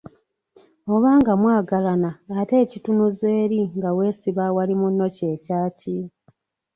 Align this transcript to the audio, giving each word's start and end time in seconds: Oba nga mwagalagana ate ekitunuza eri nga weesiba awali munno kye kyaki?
Oba 0.93 1.11
nga 1.19 1.31
mwagalagana 1.41 2.11
ate 2.39 2.55
ekitunuza 2.63 3.25
eri 3.41 3.59
nga 3.77 3.89
weesiba 3.97 4.41
awali 4.49 4.73
munno 4.81 5.05
kye 5.15 5.31
kyaki? 5.43 5.97